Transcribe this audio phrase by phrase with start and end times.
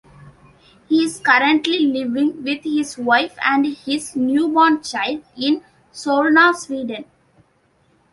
[0.89, 7.05] He is currently living with his wife and his newborn child in Solna, Sweden.